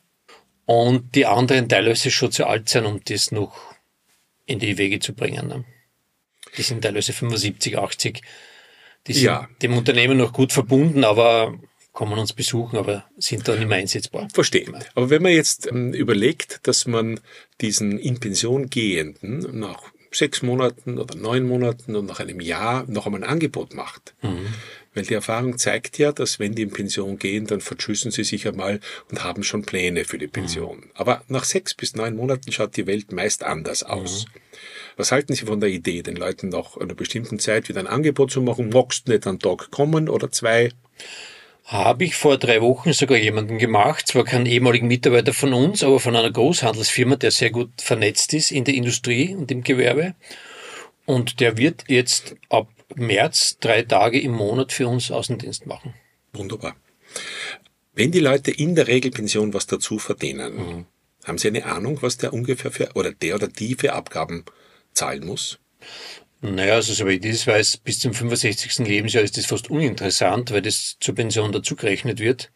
Und 0.65 1.13
die 1.15 1.25
anderen 1.25 1.68
teilweise 1.68 2.10
schon 2.10 2.32
zu 2.32 2.46
alt 2.46 2.70
sind, 2.70 2.86
um 2.86 3.01
das 3.03 3.32
noch 3.32 3.75
in 4.46 4.60
die 4.60 4.77
Wege 4.77 5.00
zu 5.00 5.13
bringen. 5.13 5.48
Ne? 5.48 5.65
Die 6.56 6.62
sind 6.62 6.84
teilweise 6.84 7.12
75, 7.12 7.77
80. 7.77 8.22
Die 9.08 9.13
sind 9.13 9.24
ja. 9.24 9.50
dem 9.62 9.77
Unternehmen 9.77 10.18
noch 10.18 10.32
gut 10.32 10.53
verbunden, 10.53 11.03
aber 11.03 11.60
kommen 11.91 12.18
uns 12.18 12.32
besuchen, 12.32 12.77
aber 12.77 13.10
sind 13.18 13.46
da 13.46 13.56
nicht 13.56 13.68
mehr 13.68 13.80
einsetzbar. 13.80 14.30
Verstehe. 14.34 14.65
Aber 14.96 15.10
wenn 15.10 15.22
man 15.22 15.34
jetzt 15.34 15.68
ähm, 15.68 15.94
überlegt, 15.94 16.62
dass 16.63 16.86
man 16.86 17.20
diesen 17.60 18.00
in 18.00 18.22
Pension 18.22 18.70
gehenden 18.70 19.60
nach 19.60 19.91
sechs 20.12 20.41
Monaten 20.41 20.98
oder 20.98 21.15
neun 21.15 21.48
Monaten 21.48 21.96
und 21.96 22.06
nach 22.06 22.20
einem 22.20 22.41
Jahr 22.41 22.86
noch 22.88 23.06
einmal 23.06 23.24
ein 23.24 23.30
Angebot 23.30 23.74
macht. 23.74 24.13
Mhm. 24.22 24.48
Weil 24.94 25.06
die 25.06 25.13
Erfahrung 25.13 25.58
zeigt 25.58 25.98
ja, 25.98 26.12
dass 26.12 26.38
wenn 26.38 26.53
die 26.53 26.63
in 26.63 26.72
Pension 26.72 27.18
gehen, 27.18 27.48
dann 27.48 27.62
verschüssen 27.62 28.12
sie 28.12 28.25
sich 28.25 28.46
einmal 28.46 28.82
und 29.10 29.24
haben 29.24 29.44
schon 29.44 29.63
Pläne 29.63 30.03
für 30.03 30.18
die 30.18 30.27
mhm. 30.27 30.32
Pension. 30.32 30.77
Mhm. 30.77 30.91
Aber 30.96 31.24
nach 31.30 31.46
sechs 31.46 31.74
bis 31.74 31.96
neun 31.96 32.15
Monaten 32.18 32.51
schaut 32.51 32.75
die 32.75 32.88
Welt 32.88 33.12
meist 33.13 33.44
anders 33.44 33.84
aus. 33.84 34.25
Mhm. 34.25 34.39
Was 34.98 35.12
halten 35.12 35.34
Sie 35.34 35.46
von 35.46 35.62
der 35.62 35.70
Idee, 35.70 36.03
den 36.03 36.18
Leuten 36.18 36.50
nach 36.50 36.75
einer 36.77 36.94
bestimmten 36.94 37.39
Zeit 37.39 37.70
wieder 37.70 37.80
ein 37.80 37.88
Angebot 37.88 38.32
zu 38.32 38.41
machen? 38.41 38.70
Magst 38.70 39.08
nicht 39.08 39.25
einen 39.25 39.39
Tag 39.39 39.72
kommen 39.72 40.10
oder 40.10 40.30
zwei? 40.32 40.72
Habe 41.65 42.03
ich 42.03 42.15
vor 42.15 42.38
drei 42.38 42.62
Wochen 42.62 42.91
sogar 42.91 43.18
jemanden 43.18 43.58
gemacht, 43.58 44.08
zwar 44.08 44.25
kein 44.25 44.46
ehemaligen 44.46 44.88
Mitarbeiter 44.88 45.34
von 45.34 45.53
uns, 45.53 45.84
aber 45.84 46.00
von 46.00 46.15
einer 46.15 46.32
Großhandelsfirma, 46.32 47.15
der 47.15 47.32
sehr 47.32 47.51
gut 47.51 47.70
vernetzt 47.82 48.34
ist 48.34 48.51
in 48.51 48.65
der 48.65 48.74
Industrie 48.74 49.36
und 49.36 49.51
im 49.51 49.63
Gewerbe. 49.63 50.15
Und 51.06 51.39
der 51.39 51.58
wird 51.58 51.86
jetzt 51.88 52.36
ab 52.50 52.68
März 52.96 53.58
drei 53.60 53.84
Tage 53.84 54.20
im 54.20 54.32
Monat 54.32 54.72
für 54.72 54.88
uns 54.88 55.12
Außendienst 55.12 55.65
machen. 55.65 55.94
Wunderbar. 56.34 56.75
Wenn 57.94 58.12
die 58.12 58.20
Leute 58.20 58.51
in 58.51 58.75
der 58.75 58.88
Regelpension 58.88 59.53
was 59.53 59.68
dazu 59.68 60.00
verdienen, 60.00 60.56
mhm. 60.56 60.86
haben 61.25 61.38
Sie 61.38 61.48
eine 61.48 61.65
Ahnung, 61.65 62.01
was 62.01 62.18
der 62.18 62.34
ungefähr 62.34 62.72
für, 62.72 62.89
oder 62.96 63.12
der 63.12 63.36
oder 63.36 63.48
die 63.48 63.75
für 63.75 63.94
Abgaben 63.94 64.46
zahlen 64.94 65.25
muss? 65.25 65.60
Naja, 66.42 66.76
also 66.76 66.94
soweit 66.94 67.24
ich 67.24 67.32
das 67.32 67.48
weiß, 67.48 67.78
bis 67.78 68.00
zum 68.00 68.14
65. 68.14 68.80
Lebensjahr 68.80 69.24
ist 69.24 69.38
das 69.38 69.46
fast 69.46 69.70
uninteressant, 69.70 70.52
weil 70.52 70.64
das 70.64 70.98
zur 71.00 71.16
Pension 71.16 71.52
dazugerechnet 71.52 72.20
wird. 72.20 72.52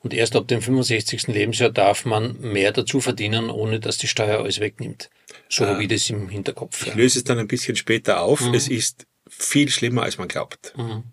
Und 0.00 0.12
erst 0.12 0.34
ab 0.34 0.48
dem 0.48 0.60
65. 0.60 1.28
Lebensjahr 1.28 1.70
darf 1.70 2.04
man 2.04 2.40
mehr 2.40 2.72
dazu 2.72 3.00
verdienen, 3.00 3.50
ohne 3.50 3.78
dass 3.78 3.98
die 3.98 4.08
Steuer 4.08 4.40
alles 4.40 4.58
wegnimmt. 4.58 5.08
So 5.48 5.66
habe 5.66 5.82
ich 5.82 5.88
das 5.88 6.10
im 6.10 6.28
Hinterkopf. 6.28 6.86
Ich 6.88 6.94
löse 6.94 7.20
es 7.20 7.24
dann 7.24 7.38
ein 7.38 7.46
bisschen 7.46 7.76
später 7.76 8.20
auf. 8.20 8.40
Mhm. 8.40 8.54
Es 8.54 8.66
ist 8.66 9.06
viel 9.28 9.70
schlimmer, 9.70 10.02
als 10.02 10.18
man 10.18 10.26
glaubt. 10.26 10.74
Mhm. 10.76 11.04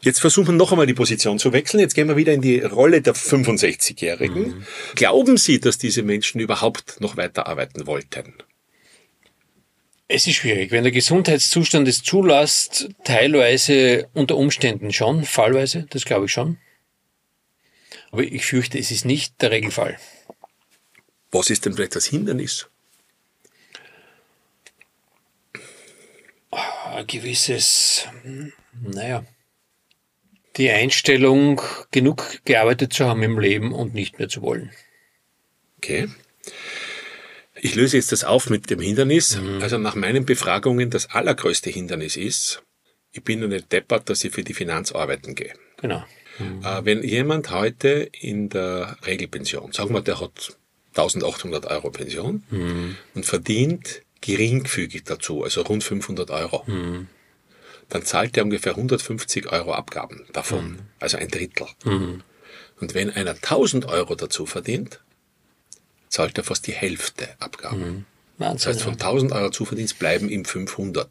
Jetzt 0.00 0.20
versuchen 0.20 0.48
wir 0.48 0.54
noch 0.54 0.72
einmal 0.72 0.86
die 0.86 0.94
Position 0.94 1.38
zu 1.38 1.52
wechseln. 1.54 1.80
Jetzt 1.80 1.94
gehen 1.94 2.08
wir 2.08 2.16
wieder 2.16 2.34
in 2.34 2.42
die 2.42 2.60
Rolle 2.60 3.00
der 3.00 3.14
65-Jährigen. 3.14 4.48
Mhm. 4.48 4.66
Glauben 4.94 5.38
Sie, 5.38 5.58
dass 5.58 5.78
diese 5.78 6.02
Menschen 6.02 6.40
überhaupt 6.40 7.00
noch 7.00 7.16
weiter 7.16 7.46
arbeiten 7.46 7.86
wollten? 7.86 8.34
Es 10.14 10.26
ist 10.26 10.34
schwierig. 10.34 10.70
Wenn 10.72 10.82
der 10.82 10.92
Gesundheitszustand 10.92 11.88
es 11.88 12.02
zulässt, 12.02 12.90
teilweise 13.02 14.10
unter 14.12 14.36
Umständen 14.36 14.92
schon, 14.92 15.24
fallweise, 15.24 15.86
das 15.88 16.04
glaube 16.04 16.26
ich 16.26 16.32
schon. 16.32 16.58
Aber 18.10 18.22
ich 18.22 18.44
fürchte, 18.44 18.78
es 18.78 18.90
ist 18.90 19.06
nicht 19.06 19.40
der 19.40 19.50
Regelfall. 19.50 19.98
Was 21.30 21.48
ist 21.48 21.64
denn 21.64 21.72
vielleicht 21.72 21.96
das 21.96 22.04
Hindernis? 22.04 22.68
Ein 26.50 27.06
gewisses, 27.06 28.06
naja, 28.82 29.24
die 30.58 30.70
Einstellung, 30.70 31.62
genug 31.90 32.42
gearbeitet 32.44 32.92
zu 32.92 33.06
haben 33.06 33.22
im 33.22 33.38
Leben 33.38 33.72
und 33.72 33.94
nicht 33.94 34.18
mehr 34.18 34.28
zu 34.28 34.42
wollen. 34.42 34.72
Okay. 35.78 36.08
Ich 37.64 37.76
löse 37.76 37.96
jetzt 37.96 38.10
das 38.10 38.24
auf 38.24 38.50
mit 38.50 38.70
dem 38.70 38.80
Hindernis. 38.80 39.36
Mhm. 39.36 39.62
Also 39.62 39.78
nach 39.78 39.94
meinen 39.94 40.24
Befragungen 40.24 40.90
das 40.90 41.10
allergrößte 41.10 41.70
Hindernis 41.70 42.16
ist, 42.16 42.60
ich 43.12 43.22
bin 43.22 43.40
eine 43.44 43.62
deppert, 43.62 44.10
dass 44.10 44.24
ich 44.24 44.32
für 44.32 44.42
die 44.42 44.52
Finanz 44.52 44.90
arbeiten 44.90 45.36
gehe. 45.36 45.52
Genau. 45.80 46.04
Mhm. 46.40 46.64
Äh, 46.64 46.84
wenn 46.84 47.04
jemand 47.04 47.52
heute 47.52 48.10
in 48.18 48.48
der 48.48 48.96
Regelpension, 49.06 49.70
sagen 49.72 49.94
wir, 49.94 50.00
der 50.00 50.20
hat 50.20 50.58
1800 50.96 51.66
Euro 51.66 51.90
Pension 51.90 52.42
mhm. 52.50 52.96
und 53.14 53.26
verdient 53.26 54.02
geringfügig 54.20 55.04
dazu, 55.04 55.44
also 55.44 55.62
rund 55.62 55.84
500 55.84 56.32
Euro, 56.32 56.64
mhm. 56.66 57.06
dann 57.88 58.02
zahlt 58.02 58.36
er 58.36 58.42
ungefähr 58.42 58.72
150 58.72 59.52
Euro 59.52 59.72
Abgaben 59.72 60.24
davon, 60.32 60.72
mhm. 60.72 60.78
also 60.98 61.16
ein 61.16 61.28
Drittel. 61.28 61.68
Mhm. 61.84 62.22
Und 62.80 62.94
wenn 62.94 63.08
einer 63.08 63.34
1000 63.34 63.84
Euro 63.84 64.16
dazu 64.16 64.46
verdient, 64.46 65.00
zahlt 66.12 66.36
er 66.36 66.44
fast 66.44 66.66
die 66.66 66.72
Hälfte 66.72 67.28
Abgaben. 67.38 68.06
Wahnsinn, 68.36 68.56
das 68.56 68.66
heißt, 68.66 68.82
von 68.82 68.92
1000 68.94 69.32
Euro 69.32 69.50
Zuverdienst 69.50 69.98
bleiben 69.98 70.28
ihm 70.28 70.44
500. 70.44 71.08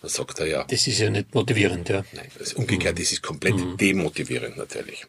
Da 0.00 0.08
sagt 0.08 0.38
er 0.38 0.46
ja. 0.46 0.64
Das 0.64 0.86
ist 0.86 0.98
ja 1.00 1.10
nicht 1.10 1.34
motivierend, 1.34 1.88
ja. 1.88 2.04
Nein, 2.12 2.28
das 2.38 2.48
ist 2.48 2.54
umgekehrt, 2.54 2.94
mhm. 2.94 3.02
das 3.02 3.12
ist 3.12 3.22
komplett 3.22 3.56
mhm. 3.56 3.76
demotivierend 3.76 4.56
natürlich. 4.56 5.04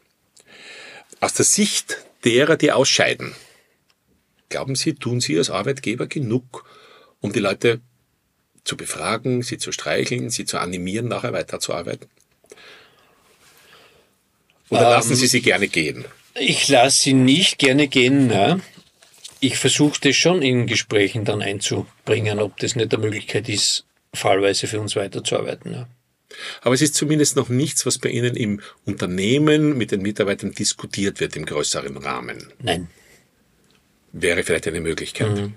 Aus 1.20 1.36
der 1.36 1.46
Sicht 1.46 1.98
derer, 2.24 2.58
die 2.58 2.72
ausscheiden, 2.72 3.36
glauben 4.50 4.76
Sie, 4.76 4.96
tun 4.96 5.22
Sie 5.22 5.38
als 5.38 5.52
Arbeitgeber 5.52 6.08
genug, 6.08 6.66
um 7.22 7.32
die 7.32 7.40
Leute 7.40 7.82
zu 8.64 8.76
befragen, 8.76 9.44
sie 9.44 9.58
zu 9.58 9.72
streicheln, 9.72 10.30
sie 10.30 10.46
zu 10.46 10.58
animieren, 10.58 11.08
nachher 11.08 11.32
weiterzuarbeiten? 11.32 12.10
Oder 14.70 14.82
ähm, 14.82 14.90
lassen 14.90 15.16
Sie 15.16 15.28
sie 15.28 15.42
gerne 15.42 15.68
gehen? 15.68 16.06
Ich 16.36 16.68
lasse 16.68 17.02
sie 17.04 17.14
nicht 17.14 17.60
gerne 17.60 17.88
gehen. 17.88 18.28
Ne? 18.28 18.62
Ich 19.40 19.58
versuche 19.58 20.00
das 20.02 20.16
schon 20.16 20.42
in 20.42 20.68
Gesprächen 20.68 21.26
dann 21.26 21.42
einzubringen, 21.42 22.40
ob 22.40 22.58
das 22.58 22.76
nicht 22.76 22.94
eine 22.94 23.04
Möglichkeit 23.04 23.50
ist, 23.50 23.86
fallweise 24.14 24.68
für 24.68 24.80
uns 24.80 24.96
weiterzuarbeiten. 24.96 25.74
Ja. 25.74 25.88
Aber 26.62 26.76
es 26.76 26.82
ist 26.82 26.96
zumindest 26.96 27.36
noch 27.36 27.50
nichts, 27.50 27.86
was 27.86 27.98
bei 28.00 28.10
Ihnen 28.10 28.36
im 28.36 28.62
Unternehmen 28.86 29.78
mit 29.78 29.92
den 29.92 30.02
Mitarbeitern 30.02 30.52
diskutiert 30.52 31.20
wird 31.20 31.36
im 31.36 31.46
größeren 31.46 31.98
Rahmen. 31.98 32.52
Nein. 32.62 32.90
Wäre 34.12 34.44
vielleicht 34.44 34.68
eine 34.68 34.82
Möglichkeit. 34.82 35.36
Mhm. 35.36 35.54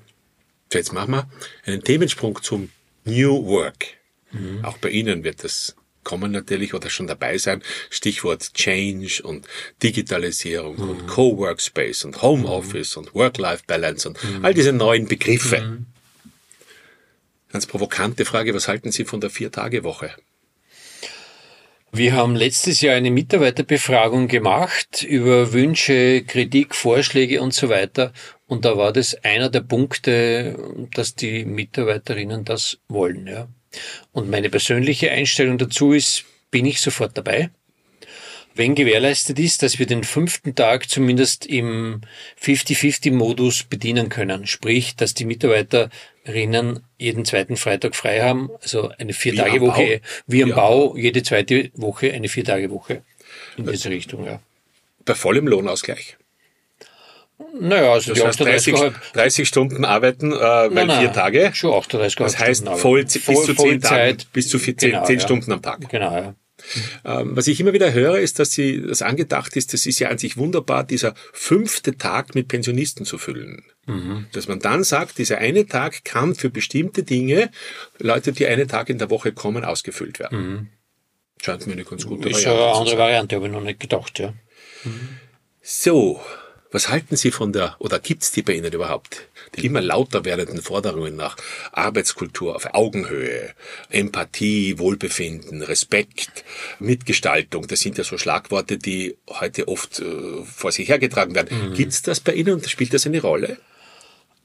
So, 0.72 0.78
jetzt 0.78 0.92
machen 0.92 1.12
wir 1.12 1.30
einen 1.64 1.82
Themensprung 1.82 2.40
zum 2.42 2.70
New 3.04 3.46
Work. 3.46 3.86
Mhm. 4.32 4.64
Auch 4.64 4.78
bei 4.78 4.90
Ihnen 4.90 5.24
wird 5.24 5.42
das 5.42 5.74
kommen 6.10 6.32
natürlich 6.32 6.74
oder 6.74 6.90
schon 6.90 7.06
dabei 7.06 7.38
sein. 7.38 7.62
Stichwort 7.88 8.52
Change 8.54 9.22
und 9.22 9.46
Digitalisierung 9.80 10.74
mhm. 10.74 10.90
und 10.90 11.06
Co-Workspace 11.06 12.04
und 12.04 12.20
Homeoffice 12.20 12.96
mhm. 12.96 13.02
und 13.02 13.14
Work-Life-Balance 13.14 14.08
und 14.08 14.24
mhm. 14.24 14.44
all 14.44 14.52
diese 14.52 14.72
neuen 14.72 15.06
Begriffe. 15.06 15.60
Mhm. 15.60 15.86
Ganz 17.52 17.66
provokante 17.66 18.24
Frage, 18.24 18.52
was 18.54 18.66
halten 18.66 18.90
Sie 18.90 19.04
von 19.04 19.20
der 19.20 19.30
Vier-Tage-Woche? 19.30 20.10
Wir 21.92 22.12
haben 22.14 22.34
letztes 22.34 22.80
Jahr 22.80 22.96
eine 22.96 23.12
Mitarbeiterbefragung 23.12 24.26
gemacht 24.26 25.04
über 25.04 25.52
Wünsche, 25.52 26.24
Kritik, 26.24 26.74
Vorschläge 26.74 27.40
und 27.40 27.54
so 27.54 27.68
weiter. 27.68 28.12
Und 28.48 28.64
da 28.64 28.76
war 28.76 28.92
das 28.92 29.14
einer 29.22 29.48
der 29.48 29.60
Punkte, 29.60 30.56
dass 30.92 31.14
die 31.14 31.44
Mitarbeiterinnen 31.44 32.44
das 32.44 32.78
wollen. 32.88 33.28
Ja. 33.28 33.48
Und 34.12 34.30
meine 34.30 34.50
persönliche 34.50 35.10
Einstellung 35.10 35.58
dazu 35.58 35.92
ist, 35.92 36.24
bin 36.50 36.66
ich 36.66 36.80
sofort 36.80 37.16
dabei. 37.16 37.50
Wenn 38.54 38.74
gewährleistet 38.74 39.38
ist, 39.38 39.62
dass 39.62 39.78
wir 39.78 39.86
den 39.86 40.02
fünften 40.02 40.54
Tag 40.54 40.90
zumindest 40.90 41.46
im 41.46 42.00
50-50-Modus 42.42 43.64
bedienen 43.64 44.08
können. 44.08 44.46
Sprich, 44.46 44.96
dass 44.96 45.14
die 45.14 45.24
Mitarbeiterinnen 45.24 46.80
jeden 46.98 47.24
zweiten 47.24 47.56
Freitag 47.56 47.94
frei 47.94 48.22
haben, 48.22 48.50
also 48.60 48.90
eine 48.98 49.12
Vier-Tage-Woche, 49.12 50.00
wie 50.26 50.42
am 50.42 50.50
Bau, 50.50 50.96
jede 50.96 51.22
zweite 51.22 51.70
Woche 51.74 52.12
eine 52.12 52.28
Vier-Tage-Woche 52.28 53.02
in 53.56 53.66
diese 53.66 53.90
Richtung, 53.90 54.26
ja. 54.26 54.40
Bei 55.04 55.14
vollem 55.14 55.46
Lohnausgleich? 55.46 56.16
Naja, 57.58 57.92
also 57.92 58.14
das 58.14 58.24
heißt 58.24 58.40
30, 58.40 58.74
30 59.14 59.48
Stunden 59.48 59.84
arbeiten, 59.84 60.32
äh, 60.32 60.36
weil 60.36 60.70
nein, 60.70 60.86
nein, 60.86 61.00
vier 61.00 61.12
Tage. 61.12 61.50
Schon 61.54 61.72
38 61.74 62.16
Das 62.16 62.38
heißt 62.38 62.68
voll, 62.68 63.04
bis 63.04 63.16
voll, 63.18 63.44
zu 63.44 63.54
zehn 63.54 63.80
Tagen, 63.80 64.18
bis 64.32 64.48
zu 64.48 64.58
vier, 64.58 64.74
genau, 64.74 65.04
zehn 65.04 65.18
ja. 65.18 65.24
Stunden 65.24 65.52
am 65.52 65.62
Tag. 65.62 65.88
Genau, 65.88 66.12
ja. 66.14 66.34
Ähm, 67.04 67.36
was 67.36 67.46
ich 67.46 67.58
immer 67.60 67.72
wieder 67.72 67.92
höre, 67.92 68.18
ist, 68.18 68.38
dass 68.38 68.52
sie 68.52 68.82
das 68.82 69.02
angedacht 69.02 69.56
ist, 69.56 69.72
das 69.72 69.86
ist 69.86 69.98
ja 69.98 70.08
an 70.08 70.18
sich 70.18 70.36
wunderbar, 70.36 70.84
dieser 70.84 71.14
fünfte 71.32 71.96
Tag 71.96 72.34
mit 72.34 72.48
Pensionisten 72.48 73.06
zu 73.06 73.18
füllen. 73.18 73.64
Mhm. 73.86 74.26
Dass 74.32 74.48
man 74.48 74.60
dann 74.60 74.84
sagt, 74.84 75.18
dieser 75.18 75.38
eine 75.38 75.66
Tag 75.66 76.04
kann 76.04 76.34
für 76.34 76.50
bestimmte 76.50 77.02
Dinge, 77.02 77.50
Leute, 77.98 78.32
die 78.32 78.46
einen 78.46 78.68
Tag 78.68 78.90
in 78.90 78.98
der 78.98 79.10
Woche 79.10 79.32
kommen, 79.32 79.64
ausgefüllt 79.64 80.18
werden. 80.18 80.38
Mhm. 80.38 80.68
Scheint 81.42 81.66
mir 81.66 81.72
eine 81.72 81.84
ganz 81.84 82.06
gute 82.06 82.28
ist 82.28 82.44
Variante. 82.44 82.60
Ist 82.60 82.66
eine 82.66 82.74
andere 82.76 82.98
Variante, 82.98 83.36
habe 83.36 83.46
ich 83.46 83.52
noch 83.52 83.62
nicht 83.62 83.80
gedacht, 83.80 84.18
ja. 84.18 84.34
Mhm. 84.84 85.08
So, 85.62 86.20
was 86.72 86.88
halten 86.88 87.16
Sie 87.16 87.30
von 87.30 87.52
der, 87.52 87.76
oder 87.78 87.98
gibt's 87.98 88.30
die 88.30 88.42
bei 88.42 88.52
Ihnen 88.52 88.72
überhaupt, 88.72 89.28
die 89.56 89.66
immer 89.66 89.80
lauter 89.80 90.24
werdenden 90.24 90.62
Forderungen 90.62 91.16
nach 91.16 91.36
Arbeitskultur 91.72 92.54
auf 92.54 92.74
Augenhöhe, 92.74 93.50
Empathie, 93.88 94.78
Wohlbefinden, 94.78 95.62
Respekt, 95.62 96.44
Mitgestaltung? 96.78 97.66
Das 97.66 97.80
sind 97.80 97.98
ja 97.98 98.04
so 98.04 98.18
Schlagworte, 98.18 98.78
die 98.78 99.16
heute 99.28 99.68
oft 99.68 100.00
äh, 100.00 100.44
vor 100.44 100.70
sich 100.70 100.88
hergetragen 100.88 101.34
werden. 101.34 101.70
Mhm. 101.70 101.74
Gibt's 101.74 102.02
das 102.02 102.20
bei 102.20 102.34
Ihnen 102.34 102.54
und 102.54 102.68
spielt 102.68 102.94
das 102.94 103.06
eine 103.06 103.20
Rolle? 103.20 103.58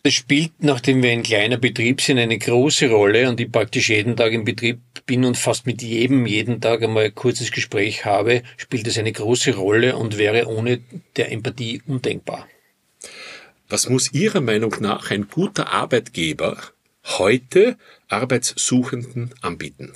Das 0.01 0.13
spielt, 0.13 0.51
nachdem 0.59 1.01
wir 1.01 1.11
ein 1.11 1.23
kleiner 1.23 1.57
Betrieb 1.57 1.99
sind, 1.99 2.19
eine 2.19 2.37
große 2.37 2.89
Rolle 2.89 3.27
und 3.27 3.39
ich 3.39 3.51
praktisch 3.51 3.89
jeden 3.89 4.15
Tag 4.15 4.33
im 4.33 4.45
Betrieb 4.45 4.79
bin 5.05 5.25
und 5.25 5.37
fast 5.37 5.65
mit 5.65 5.81
jedem 5.81 6.25
jeden 6.25 6.61
Tag 6.61 6.81
einmal 6.81 7.05
ein 7.05 7.15
kurzes 7.15 7.51
Gespräch 7.51 8.05
habe, 8.05 8.43
spielt 8.57 8.87
es 8.87 8.97
eine 8.97 9.11
große 9.11 9.55
Rolle 9.55 9.95
und 9.95 10.17
wäre 10.17 10.47
ohne 10.47 10.81
der 11.15 11.31
Empathie 11.31 11.81
undenkbar. 11.85 12.47
Was 13.69 13.89
muss 13.89 14.13
Ihrer 14.13 14.41
Meinung 14.41 14.75
nach 14.79 15.11
ein 15.11 15.27
guter 15.27 15.71
Arbeitgeber 15.71 16.57
heute 17.03 17.77
Arbeitssuchenden 18.07 19.33
anbieten? 19.41 19.93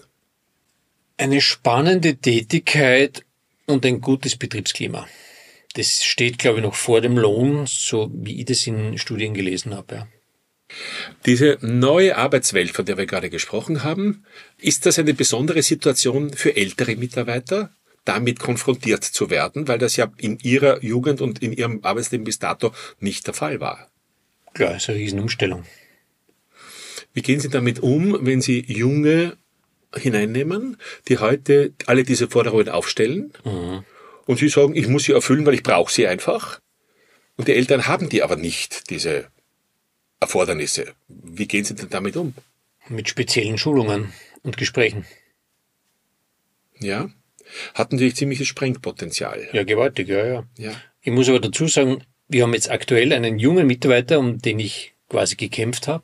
Eine 1.17 1.41
spannende 1.41 2.15
Tätigkeit 2.15 3.25
und 3.65 3.85
ein 3.85 4.01
gutes 4.01 4.35
Betriebsklima 4.37 5.07
das 5.73 6.03
steht, 6.03 6.39
glaube 6.39 6.59
ich, 6.59 6.63
noch 6.63 6.75
vor 6.75 7.01
dem 7.01 7.17
Lohn, 7.17 7.65
so 7.67 8.11
wie 8.13 8.39
ich 8.39 8.45
das 8.45 8.65
in 8.65 8.97
Studien 8.97 9.33
gelesen 9.33 9.75
habe. 9.75 9.95
Ja. 9.95 10.07
Diese 11.25 11.57
neue 11.61 12.15
Arbeitswelt, 12.15 12.71
von 12.71 12.85
der 12.85 12.97
wir 12.97 13.07
gerade 13.07 13.29
gesprochen 13.29 13.83
haben, 13.83 14.25
ist 14.61 14.85
das 14.85 14.99
eine 14.99 15.13
besondere 15.13 15.61
Situation 15.61 16.33
für 16.33 16.55
ältere 16.55 16.95
Mitarbeiter, 16.95 17.71
damit 18.05 18.39
konfrontiert 18.39 19.03
zu 19.03 19.29
werden, 19.29 19.67
weil 19.67 19.77
das 19.77 19.95
ja 19.95 20.11
in 20.17 20.39
ihrer 20.39 20.83
Jugend 20.83 21.21
und 21.21 21.41
in 21.41 21.53
ihrem 21.53 21.79
Arbeitsleben 21.83 22.23
bis 22.23 22.39
dato 22.39 22.71
nicht 22.99 23.27
der 23.27 23.33
Fall 23.33 23.59
war? 23.59 23.89
Klar, 24.53 24.77
ist 24.77 24.89
eine 24.89 24.97
Riesenumstellung. 24.97 25.65
Wie 27.13 27.21
gehen 27.21 27.39
Sie 27.39 27.49
damit 27.49 27.79
um, 27.79 28.17
wenn 28.25 28.41
Sie 28.41 28.65
junge 28.67 29.37
hineinnehmen, 29.95 30.77
die 31.07 31.17
heute 31.17 31.73
alle 31.85 32.03
diese 32.03 32.27
Forderungen 32.27 32.69
aufstellen. 32.69 33.33
Mhm. 33.43 33.83
Und 34.25 34.37
sie 34.37 34.49
sagen, 34.49 34.75
ich 34.75 34.87
muss 34.87 35.05
sie 35.05 35.13
erfüllen, 35.13 35.45
weil 35.45 35.55
ich 35.55 35.63
brauche 35.63 35.91
sie 35.91 36.07
einfach. 36.07 36.59
Und 37.35 37.47
die 37.47 37.53
Eltern 37.53 37.87
haben 37.87 38.09
die 38.09 38.21
aber 38.21 38.35
nicht, 38.35 38.89
diese 38.89 39.27
Erfordernisse. 40.19 40.93
Wie 41.07 41.47
gehen 41.47 41.63
sie 41.63 41.73
denn 41.73 41.89
damit 41.89 42.15
um? 42.15 42.33
Mit 42.89 43.09
speziellen 43.09 43.57
Schulungen 43.57 44.11
und 44.43 44.57
Gesprächen. 44.57 45.05
Ja. 46.79 47.09
Hat 47.73 47.91
natürlich 47.91 48.15
ziemliches 48.15 48.47
Sprengpotenzial. 48.47 49.47
Ja, 49.53 49.63
gewaltig, 49.63 50.07
ja, 50.07 50.25
ja. 50.25 50.43
ja. 50.57 50.71
Ich 51.01 51.11
muss 51.11 51.29
aber 51.29 51.39
dazu 51.39 51.67
sagen, 51.67 52.03
wir 52.27 52.43
haben 52.43 52.53
jetzt 52.53 52.69
aktuell 52.69 53.11
einen 53.11 53.39
jungen 53.39 53.67
Mitarbeiter, 53.67 54.19
um 54.19 54.39
den 54.39 54.59
ich 54.59 54.93
quasi 55.09 55.35
gekämpft 55.35 55.87
habe. 55.87 56.03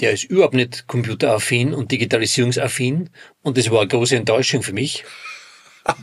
Der 0.00 0.12
ist 0.12 0.24
überhaupt 0.24 0.54
nicht 0.54 0.86
computeraffin 0.86 1.72
und 1.72 1.90
digitalisierungsaffin 1.92 3.10
und 3.42 3.56
das 3.56 3.70
war 3.70 3.80
eine 3.80 3.88
große 3.88 4.16
Enttäuschung 4.16 4.62
für 4.62 4.72
mich. 4.72 5.04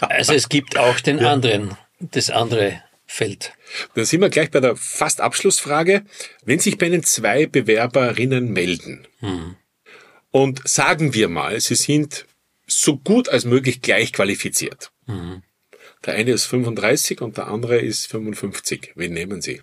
Also 0.00 0.34
es 0.34 0.50
gibt 0.50 0.76
auch 0.76 1.00
den 1.00 1.18
ja. 1.18 1.32
anderen, 1.32 1.78
das 1.98 2.28
andere 2.28 2.82
Feld. 3.06 3.52
Da 3.94 4.04
sind 4.04 4.20
wir 4.20 4.28
gleich 4.28 4.50
bei 4.50 4.60
der 4.60 4.76
fast 4.76 5.20
Abschlussfrage. 5.20 6.04
Wenn 6.44 6.58
sich 6.58 6.76
bei 6.76 6.86
Ihnen 6.86 7.02
zwei 7.02 7.46
Bewerberinnen 7.46 8.52
melden 8.52 9.06
hm. 9.20 9.56
Und 10.34 10.68
sagen 10.68 11.14
wir 11.14 11.28
mal, 11.28 11.60
sie 11.60 11.76
sind 11.76 12.26
so 12.66 12.96
gut 12.96 13.28
als 13.28 13.44
möglich 13.44 13.82
gleich 13.82 14.12
qualifiziert. 14.12 14.90
Mhm. 15.06 15.44
Der 16.04 16.14
eine 16.14 16.32
ist 16.32 16.46
35 16.46 17.20
und 17.20 17.36
der 17.36 17.46
andere 17.46 17.78
ist 17.78 18.08
55. 18.08 18.94
Wen 18.96 19.12
nehmen 19.12 19.40
Sie? 19.40 19.62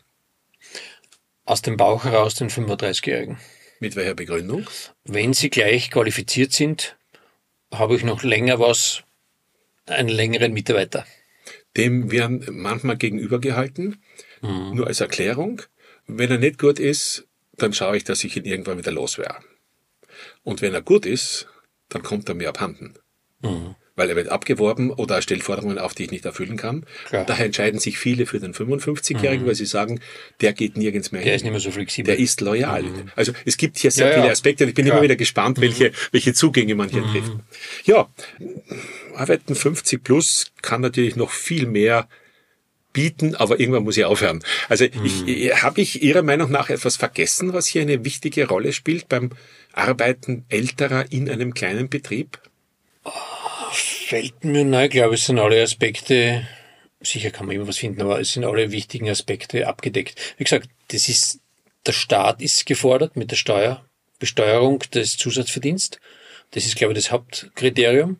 Aus 1.44 1.62
dem 1.62 1.76
Bauch 1.76 2.06
heraus 2.06 2.36
den 2.36 2.50
35-Jährigen. 2.50 3.38
Mit 3.82 3.98
welcher 3.98 4.14
Begründung? 4.14 4.66
Wenn 5.04 5.34
sie 5.34 5.50
gleich 5.50 5.92
qualifiziert 5.92 6.54
sind, 6.54 6.96
habe 7.74 7.98
ich 7.98 8.06
noch 8.06 8.24
länger 8.24 8.58
was, 8.62 9.04
einen 9.88 10.08
längeren 10.08 10.54
Mitarbeiter. 10.54 11.06
Dem 11.76 12.12
werden 12.12 12.46
manchmal 12.50 12.96
gegenübergehalten, 12.96 14.02
mhm. 14.42 14.76
nur 14.76 14.88
als 14.88 15.02
Erklärung. 15.02 15.64
Wenn 16.08 16.32
er 16.32 16.38
nicht 16.38 16.60
gut 16.60 16.80
ist, 16.80 17.28
dann 17.58 17.74
schaue 17.74 17.98
ich, 17.98 18.06
dass 18.06 18.24
ich 18.24 18.38
ihn 18.38 18.46
irgendwann 18.46 18.78
wieder 18.78 18.94
los 18.94 19.18
wäre. 19.18 19.40
Und 20.44 20.62
wenn 20.62 20.74
er 20.74 20.82
gut 20.82 21.06
ist, 21.06 21.48
dann 21.90 22.04
kommt 22.04 22.30
er 22.30 22.36
mir 22.36 22.50
abhanden. 22.50 22.94
Mhm. 23.42 23.76
Weil 23.96 24.10
er 24.10 24.16
wird 24.16 24.30
abgeworben 24.30 24.90
oder 24.90 25.16
er 25.16 25.22
stellt 25.22 25.44
Forderungen 25.44 25.78
auf, 25.78 25.94
die 25.94 26.06
ich 26.06 26.12
nicht 26.12 26.26
erfüllen 26.26 26.56
kann. 26.56 26.86
Klar. 27.06 27.26
Daher 27.26 27.46
entscheiden 27.46 27.80
sich 27.80 27.98
viele 27.98 28.26
für 28.26 28.40
den 28.40 28.54
55-Jährigen, 28.54 29.44
mhm. 29.44 29.48
weil 29.48 29.56
sie 29.56 29.66
sagen, 29.66 30.00
der 30.40 30.54
geht 30.54 30.78
nirgends 30.78 31.12
mehr 31.12 31.22
der 31.22 31.24
hin. 31.24 31.30
Der 31.30 31.36
ist 31.36 31.44
nicht 31.44 31.52
mehr 31.52 31.60
so 31.60 31.72
flexibel. 31.72 32.16
Der 32.16 32.24
ist 32.24 32.40
loyal. 32.40 32.84
Mhm. 32.84 33.12
Also 33.16 33.34
es 33.46 33.58
gibt 33.58 33.78
hier 33.78 33.92
sehr 33.92 34.08
ja, 34.08 34.14
viele 34.16 34.32
Aspekte. 34.32 34.64
Ich 34.64 34.74
bin 34.74 34.86
Klar. 34.86 34.98
immer 34.98 35.04
wieder 35.04 35.18
gespannt, 35.18 35.60
welche, 35.60 35.90
mhm. 35.90 35.96
welche 36.12 36.34
Zugänge 36.34 36.76
man 36.76 36.90
hier 36.90 37.02
mhm. 37.02 37.12
trifft. 37.12 37.32
Ja, 37.84 38.10
Arbeiten 39.16 39.56
50 39.56 40.04
plus 40.04 40.52
kann 40.62 40.82
natürlich 40.82 41.18
noch 41.18 41.32
viel 41.32 41.68
mehr 41.68 42.08
bieten, 42.94 43.36
aber 43.36 43.60
irgendwann 43.60 43.84
muss 43.84 43.98
ich 43.98 44.06
aufhören. 44.06 44.44
Also 44.70 44.86
ich, 44.86 45.26
mhm. 45.26 45.62
habe 45.62 45.82
ich 45.82 46.02
Ihrer 46.02 46.24
Meinung 46.24 46.52
nach 46.52 46.70
etwas 46.70 46.96
vergessen, 46.98 47.54
was 47.54 47.68
hier 47.68 47.82
eine 47.82 48.04
wichtige 48.04 48.48
Rolle 48.48 48.74
spielt 48.74 49.10
beim 49.10 49.32
Arbeiten 49.74 50.46
älterer 50.50 51.12
in 51.12 51.30
einem 51.30 51.54
kleinen 51.54 51.90
Betrieb? 51.90 52.40
Fällt 53.72 54.44
mir 54.44 54.66
nein, 54.66 54.86
ich 54.86 54.92
glaube, 54.92 55.16
es 55.16 55.26
sind 55.26 55.40
alle 55.40 55.62
Aspekte, 55.62 56.48
sicher 57.00 57.32
kann 57.32 57.46
man 57.46 57.56
immer 57.56 57.68
was 57.68 57.78
finden, 57.78 58.02
aber 58.02 58.20
es 58.20 58.34
sind 58.34 58.44
alle 58.44 58.72
wichtigen 58.72 59.10
Aspekte 59.10 59.68
abgedeckt. 59.68 60.36
Wie 60.38 60.44
gesagt, 60.44 60.70
das 60.90 61.08
ist, 61.08 61.40
der 61.86 61.94
Staat 61.94 62.42
ist 62.42 62.66
gefordert 62.66 63.16
mit 63.16 63.32
der 63.32 63.38
Steuer, 63.38 63.86
Besteuerung 64.20 64.80
des 64.94 65.18
Zusatzverdienst. 65.18 66.00
Das 66.52 66.66
ist, 66.66 66.76
glaube 66.76 66.94
ich, 66.94 67.00
das 67.00 67.12
Hauptkriterium. 67.12 68.18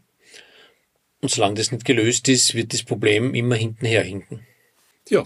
Und 1.22 1.30
solange 1.30 1.56
das 1.56 1.72
nicht 1.72 1.86
gelöst 1.86 2.28
ist, 2.30 2.56
wird 2.56 2.74
das 2.74 2.84
Problem 2.84 3.36
immer 3.36 3.56
hintenher 3.56 4.02
hinken. 4.04 4.46
Ja, 5.10 5.26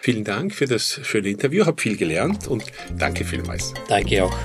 vielen 0.00 0.24
Dank 0.24 0.54
für 0.54 0.66
das 0.66 1.00
schöne 1.02 1.28
Interview, 1.28 1.66
habe 1.66 1.80
viel 1.80 1.96
gelernt 1.96 2.46
und 2.46 2.64
danke 2.96 3.24
vielmals. 3.24 3.74
Danke 3.88 4.24
auch. 4.24 4.36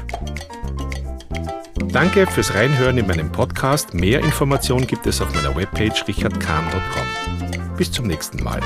Danke 1.86 2.28
fürs 2.28 2.54
Reinhören 2.54 2.98
in 2.98 3.08
meinem 3.08 3.32
Podcast. 3.32 3.94
Mehr 3.94 4.20
Informationen 4.20 4.88
gibt 4.88 5.08
es 5.08 5.22
auf 5.22 5.34
meiner 5.34 5.56
Webpage 5.56 6.08
richardkahn.com. 6.08 7.76
Bis 7.78 7.92
zum 7.92 8.08
nächsten 8.08 8.44
Mal. 8.44 8.60